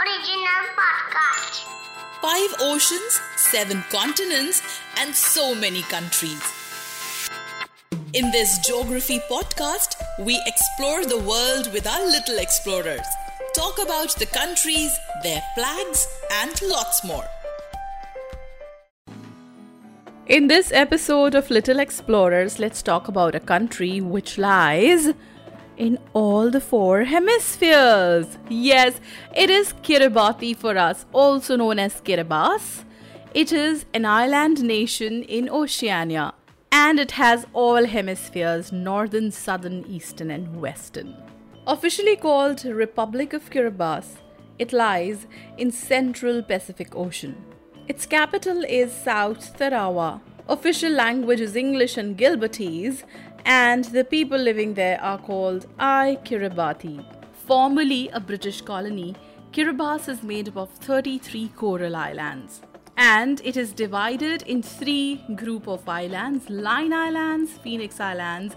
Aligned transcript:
Original 0.00 0.62
podcast. 0.80 1.64
Five 2.22 2.54
oceans, 2.60 3.20
seven 3.36 3.84
continents, 3.90 4.62
and 4.98 5.14
so 5.14 5.54
many 5.54 5.82
countries. 5.82 6.42
In 8.14 8.30
this 8.30 8.58
geography 8.66 9.18
podcast, 9.30 9.96
we 10.18 10.40
explore 10.46 11.04
the 11.04 11.18
world 11.18 11.70
with 11.74 11.86
our 11.86 12.06
little 12.06 12.38
explorers, 12.38 13.06
talk 13.54 13.78
about 13.78 14.14
the 14.16 14.26
countries, 14.26 14.90
their 15.22 15.42
flags, 15.54 16.08
and 16.40 16.62
lots 16.62 17.04
more. 17.04 17.26
In 20.26 20.46
this 20.46 20.72
episode 20.72 21.34
of 21.34 21.50
Little 21.50 21.78
Explorers, 21.78 22.58
let's 22.58 22.82
talk 22.82 23.08
about 23.08 23.34
a 23.34 23.40
country 23.40 24.00
which 24.00 24.38
lies 24.38 25.12
in 25.80 25.98
all 26.12 26.50
the 26.50 26.60
four 26.60 27.04
hemispheres. 27.04 28.36
Yes, 28.50 29.00
it 29.34 29.48
is 29.48 29.72
Kiribati 29.82 30.54
for 30.54 30.76
us, 30.76 31.06
also 31.10 31.56
known 31.56 31.78
as 31.78 32.02
Kiribati. 32.02 32.84
It 33.32 33.50
is 33.50 33.86
an 33.94 34.04
island 34.04 34.62
nation 34.62 35.22
in 35.22 35.48
Oceania 35.48 36.34
and 36.70 37.00
it 37.00 37.12
has 37.12 37.46
all 37.54 37.86
hemispheres 37.86 38.70
northern, 38.72 39.30
southern, 39.30 39.86
eastern, 39.86 40.30
and 40.30 40.60
western. 40.60 41.16
Officially 41.66 42.16
called 42.16 42.62
Republic 42.64 43.32
of 43.32 43.48
Kiribati, 43.48 44.18
it 44.58 44.74
lies 44.74 45.26
in 45.56 45.70
central 45.70 46.42
Pacific 46.42 46.94
Ocean. 46.94 47.34
Its 47.88 48.04
capital 48.04 48.64
is 48.64 48.92
South 48.92 49.56
Tarawa. 49.56 50.20
Official 50.46 50.92
language 50.92 51.40
is 51.40 51.56
English 51.56 51.96
and 51.96 52.18
Gilbertese, 52.18 53.04
and 53.44 53.84
the 53.84 54.04
people 54.04 54.38
living 54.38 54.74
there 54.74 55.00
are 55.00 55.18
called 55.18 55.66
I 55.78 56.18
Kiribati. 56.24 57.04
Formerly 57.46 58.08
a 58.10 58.20
British 58.20 58.60
colony, 58.60 59.16
Kiribati 59.52 60.08
is 60.08 60.22
made 60.22 60.48
up 60.48 60.56
of 60.56 60.70
33 60.70 61.48
coral 61.56 61.96
islands. 61.96 62.62
And 62.96 63.40
it 63.44 63.56
is 63.56 63.72
divided 63.72 64.42
in 64.42 64.62
three 64.62 65.24
group 65.34 65.66
of 65.66 65.88
islands, 65.88 66.48
Line 66.50 66.92
Islands, 66.92 67.52
Phoenix 67.52 67.98
Islands, 67.98 68.54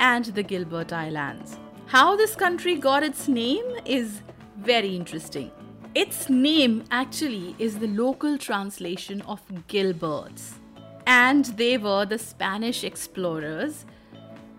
and 0.00 0.24
the 0.26 0.42
Gilbert 0.42 0.92
Islands. 0.92 1.58
How 1.86 2.16
this 2.16 2.34
country 2.34 2.74
got 2.74 3.02
its 3.02 3.28
name 3.28 3.64
is 3.84 4.22
very 4.58 4.96
interesting. 4.96 5.50
Its 5.94 6.28
name 6.28 6.84
actually 6.90 7.54
is 7.58 7.78
the 7.78 7.86
local 7.86 8.36
translation 8.36 9.22
of 9.22 9.40
Gilberts, 9.68 10.54
and 11.06 11.44
they 11.56 11.78
were 11.78 12.04
the 12.04 12.18
Spanish 12.18 12.84
explorers 12.84 13.86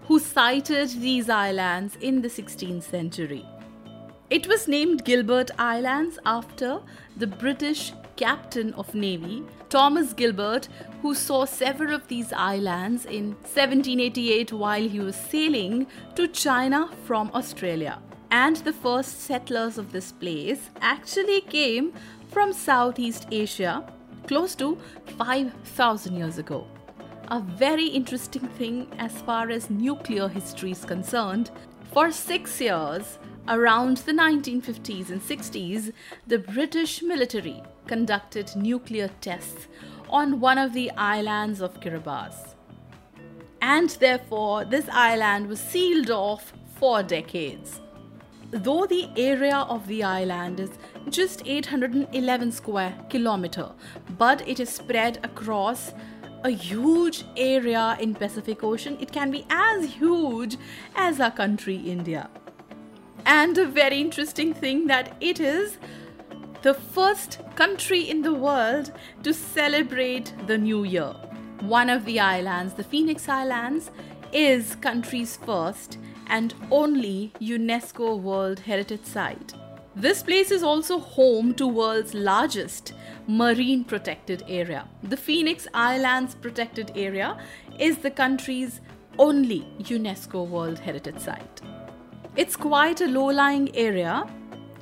who 0.08 0.20
sighted 0.20 0.90
these 1.02 1.30
islands 1.30 1.98
in 2.00 2.22
the 2.22 2.30
16th 2.30 2.84
century. 2.84 3.46
It 4.30 4.48
was 4.48 4.68
named 4.68 5.04
Gilbert 5.04 5.52
Islands 5.60 6.18
after 6.26 6.80
the 7.18 7.28
British 7.28 7.94
captain 8.16 8.74
of 8.74 8.94
navy 8.96 9.44
Thomas 9.70 10.14
Gilbert 10.14 10.70
who 11.02 11.14
saw 11.14 11.46
several 11.46 11.94
of 11.94 12.08
these 12.08 12.32
islands 12.34 13.06
in 13.06 13.36
1788 13.42 14.54
while 14.54 14.88
he 14.88 15.00
was 15.00 15.16
sailing 15.16 15.88
to 16.16 16.28
China 16.28 16.90
from 17.06 17.30
Australia. 17.34 18.00
And 18.32 18.58
the 18.58 18.74
first 18.74 19.22
settlers 19.22 19.78
of 19.78 19.92
this 19.92 20.12
place 20.12 20.70
actually 20.82 21.42
came 21.42 21.94
from 22.30 22.54
Southeast 22.54 23.28
Asia 23.32 23.86
close 24.26 24.56
to 24.56 24.78
5000 25.18 26.16
years 26.16 26.38
ago. 26.38 26.68
A 27.30 27.42
very 27.42 27.88
interesting 27.88 28.48
thing 28.58 28.88
as 29.00 29.12
far 29.22 29.50
as 29.50 29.70
nuclear 29.70 30.30
history 30.30 30.72
is 30.72 30.86
concerned. 30.86 31.52
For 31.92 32.10
six 32.10 32.62
years, 32.62 33.20
around 33.50 33.98
the 33.98 34.14
1950s 34.14 35.10
and 35.10 35.22
60s, 35.22 35.92
the 36.26 36.40
British 36.40 37.02
military 37.02 37.62
conducted 37.86 38.56
nuclear 38.56 39.10
tests 39.20 39.68
on 40.10 40.40
one 40.40 40.58
of 40.58 40.72
the 40.72 40.90
islands 40.92 41.60
of 41.60 41.82
Kiribati. 41.82 42.54
And 43.62 43.90
therefore, 43.90 44.64
this 44.64 44.88
island 44.90 45.48
was 45.48 45.60
sealed 45.60 46.10
off 46.10 46.54
for 46.76 47.04
decades. 47.04 47.82
Though 48.52 48.86
the 48.86 49.10
area 49.18 49.58
of 49.58 49.86
the 49.88 50.02
island 50.06 50.62
is 50.62 50.70
just 51.10 51.42
811 51.46 52.54
square 52.54 52.98
kilometer, 53.10 53.72
but 54.18 54.48
it 54.48 54.62
is 54.62 54.70
spread 54.70 55.20
across 55.24 55.92
a 56.44 56.50
huge 56.50 57.24
area 57.36 57.98
in 58.00 58.14
Pacific 58.14 58.64
Ocean. 58.64 58.98
It 59.00 59.12
can 59.12 59.32
be 59.32 59.46
as 59.50 59.86
huge 59.86 60.58
as 60.96 61.20
our 61.20 61.32
country 61.32 61.76
India. 61.76 62.30
And 63.26 63.58
a 63.58 63.66
very 63.66 64.00
interesting 64.00 64.54
thing 64.54 64.88
that 64.88 65.16
it 65.20 65.40
is 65.40 65.78
the 66.62 66.74
first 66.74 67.40
country 67.56 68.10
in 68.10 68.22
the 68.22 68.34
world 68.34 68.92
to 69.24 69.34
celebrate 69.34 70.34
the 70.48 70.58
new 70.58 70.84
year. 70.84 71.14
One 71.62 71.90
of 71.90 72.06
the 72.06 72.20
islands, 72.20 72.74
the 72.74 72.84
Phoenix 72.84 73.28
Islands, 73.28 73.92
is 74.32 74.76
country's 74.76 75.38
first 75.38 75.98
and 76.28 76.54
only 76.72 77.32
UNESCO 77.40 78.20
World 78.20 78.60
Heritage 78.60 79.06
Site. 79.06 79.54
This 80.00 80.22
place 80.22 80.52
is 80.52 80.62
also 80.62 81.00
home 81.00 81.56
to 81.56 81.66
world's 81.66 82.14
largest 82.14 82.94
marine 83.26 83.84
protected 83.84 84.44
area. 84.48 84.88
The 85.02 85.18
Phoenix 85.18 85.68
Islands 85.74 86.36
protected 86.36 86.92
area 86.96 87.36
is 87.80 87.98
the 87.98 88.12
country's 88.12 88.80
only 89.18 89.68
UNESCO 89.80 90.48
World 90.48 90.78
Heritage 90.78 91.18
Site. 91.18 91.62
It's 92.36 92.56
quite 92.56 93.02
a 93.02 93.08
low-lying 93.08 93.76
area 93.76 94.28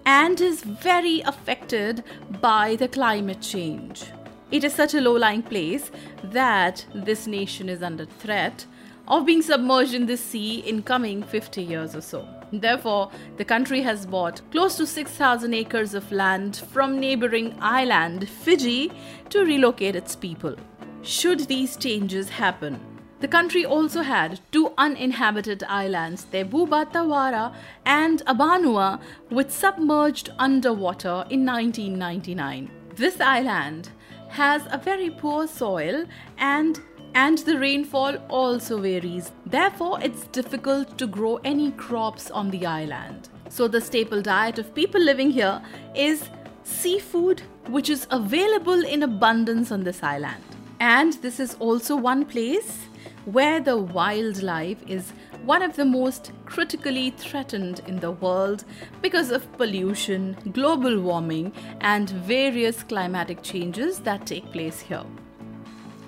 and 0.06 0.42
is 0.42 0.64
very 0.64 1.22
affected 1.22 2.04
by 2.42 2.75
the 2.75 2.90
climate 2.90 3.42
change. 3.42 4.04
It 4.52 4.66
is 4.66 4.74
such 4.74 4.96
a 4.96 5.00
low-lying 5.00 5.44
place 5.44 5.92
that 6.24 6.86
this 6.94 7.25
nation 7.25 7.70
is 7.70 7.81
under 7.81 8.04
threat 8.04 8.66
of 9.08 9.25
being 9.25 9.42
submerged 9.42 9.94
in 9.94 10.08
the 10.08 10.18
sea 10.18 10.59
in 10.59 10.84
coming 10.84 11.24
50 11.24 11.64
years 11.64 11.96
or 11.96 12.02
so. 12.02 12.28
Therefore, 12.51 13.11
the 13.38 13.45
country 13.45 13.81
has 13.81 14.06
bought 14.06 14.41
close 14.51 14.78
to 14.78 14.85
6,000 14.85 15.53
acres 15.53 15.94
of 15.94 16.11
land 16.11 16.57
from 16.57 17.00
neighboring 17.00 17.56
island 17.59 18.29
Fiji 18.29 18.91
to 19.29 19.45
relocate 19.45 19.95
its 19.95 20.16
people. 20.16 20.56
Should 21.01 21.41
these 21.41 21.78
changes 21.78 22.29
happen, 22.29 22.79
the 23.19 23.28
country 23.28 23.66
also 23.66 24.01
had 24.01 24.39
two 24.51 24.73
uninhabited 24.78 25.63
islands, 25.63 26.25
Tebua 26.25 26.91
Tarawa 26.91 27.56
and 27.85 28.22
Abanuea, 28.25 29.00
which 29.29 29.50
submerged 29.50 30.31
underwater 30.38 31.25
in 31.29 31.45
1999. 31.45 32.69
This 32.95 33.19
island 33.22 33.89
has 34.29 34.63
a 34.69 34.77
very 34.77 35.09
poor 35.09 35.47
soil 35.47 36.06
and 36.38 36.81
and 37.16 37.38
the 37.40 37.58
rainfall 37.58 38.18
also 38.30 38.80
varies. 38.80 39.31
Therefore, 39.46 40.00
it's 40.02 40.28
difficult 40.28 40.98
to 40.98 41.08
grow 41.08 41.38
any 41.46 41.72
crops 41.72 42.30
on 42.30 42.52
the 42.52 42.66
island. 42.66 43.30
So, 43.50 43.70
the 43.70 43.80
staple 43.80 44.22
diet 44.22 44.59
of 44.59 44.76
people 44.76 45.02
living 45.02 45.31
here 45.31 45.62
is 45.96 46.30
seafood, 46.64 47.42
which 47.68 47.90
is 47.90 48.06
available 48.12 48.84
in 48.84 49.04
abundance 49.04 49.72
on 49.72 49.84
this 49.84 50.04
island. 50.04 50.44
And 50.81 51.14
this 51.14 51.39
is 51.39 51.56
also 51.60 51.95
one 51.95 52.25
place 52.25 52.80
where 53.24 53.62
the 53.62 53.78
wildlife 53.78 54.84
is 54.86 55.13
one 55.45 55.62
of 55.62 55.75
the 55.75 55.86
most 55.86 56.31
critically 56.45 57.12
threatened 57.12 57.81
in 57.88 58.00
the 58.00 58.12
world 58.12 58.66
because 59.01 59.31
of 59.31 59.51
pollution, 59.54 60.36
global 60.51 61.00
warming, 61.00 61.54
and 61.81 62.10
various 62.10 62.84
climatic 62.84 63.42
changes 63.42 64.00
that 64.00 64.25
take 64.25 64.51
place 64.51 64.81
here. 64.81 65.06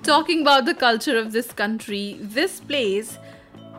Talking 0.08 0.40
about 0.40 0.64
the 0.64 0.74
culture 0.74 1.18
of 1.18 1.34
this 1.34 1.52
country, 1.52 2.18
this 2.22 2.62
place 2.62 3.18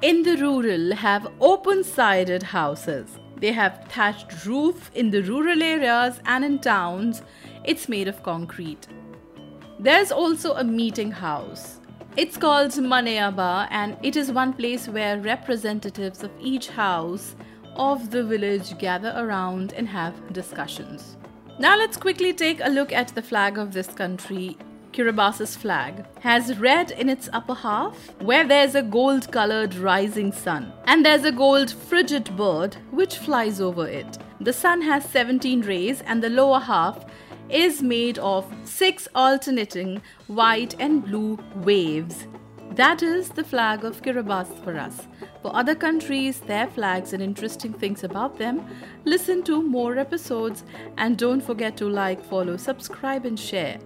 in 0.03 0.25
the 0.25 0.37
rural 0.37 0.95
have 0.95 1.33
open 1.41 1.83
sided 1.83 2.43
houses. 2.43 3.19
They 3.39 3.51
have 3.53 3.87
thatched 3.89 4.45
roof 4.45 4.91
in 4.95 5.11
the 5.11 5.23
rural 5.23 5.63
areas 5.63 6.21
and 6.27 6.45
in 6.45 6.59
towns 6.59 7.23
it's 7.65 7.89
made 7.89 8.09
of 8.09 8.23
concrete. 8.23 8.89
There's 9.81 10.13
also 10.13 10.53
a 10.53 10.63
meeting 10.63 11.11
house. 11.11 11.81
It's 12.19 12.37
called 12.37 12.73
Maneaba 12.73 13.67
and 13.71 13.97
it 14.03 14.15
is 14.15 14.31
one 14.31 14.53
place 14.53 14.87
where 14.87 15.19
representatives 15.19 16.23
of 16.23 16.31
each 16.39 16.69
house 16.69 17.37
of 17.75 18.11
the 18.11 18.23
village 18.23 18.77
gather 18.77 19.15
around 19.17 19.73
and 19.73 19.89
have 19.89 20.35
discussions. 20.35 21.17
Now 21.59 21.79
let's 21.79 21.97
quickly 21.97 22.35
take 22.35 22.61
a 22.63 22.69
look 22.69 22.93
at 22.93 23.15
the 23.15 23.23
flag 23.23 23.57
of 23.57 23.73
this 23.73 23.89
country, 23.89 24.59
Kiribati's 24.99 25.55
flag, 25.55 26.05
has 26.19 26.59
red 26.59 26.91
in 26.91 27.09
its 27.09 27.29
upper 27.33 27.55
half, 27.55 27.95
where 28.21 28.45
there's 28.45 28.75
a 28.75 28.83
gold 28.83 29.31
colored 29.31 29.77
rising 29.77 30.33
sun, 30.33 30.73
and 30.87 31.07
there's 31.07 31.23
a 31.23 31.31
gold 31.31 31.71
frigate 31.71 32.37
bird 32.37 32.75
which 32.91 33.19
flies 33.19 33.61
over 33.61 33.87
it. 33.87 34.19
The 34.41 34.53
sun 34.53 34.83
has 34.83 35.05
17 35.05 35.61
rays, 35.61 36.01
and 36.01 36.21
the 36.21 36.29
lower 36.29 36.59
half 36.59 37.05
is 37.49 37.81
made 37.81 38.19
of 38.19 38.53
six 38.65 39.07
alternating 39.15 40.03
white 40.27 40.75
and 40.81 41.05
blue 41.05 41.39
waves. 41.55 42.27
That 42.73 43.01
is 43.01 43.29
the 43.29 43.45
flag 43.45 43.85
of 43.85 44.03
Kiribati 44.03 44.65
for 44.65 44.77
us. 44.77 45.07
For 45.43 45.55
other 45.55 45.77
countries, 45.77 46.41
their 46.41 46.67
flags, 46.67 47.13
and 47.13 47.23
interesting 47.23 47.73
things 47.73 48.03
about 48.03 48.37
them, 48.37 48.67
listen 49.05 49.45
to 49.45 49.63
more 49.63 49.97
episodes 49.97 50.65
and 50.97 51.17
don't 51.17 51.41
forget 51.41 51.77
to 51.77 51.89
like, 51.89 52.25
follow, 52.25 52.57
subscribe, 52.57 53.25
and 53.25 53.39
share. 53.39 53.79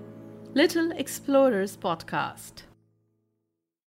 Little 0.54 0.92
Explorers 0.92 1.78
Podcast. 1.78 2.64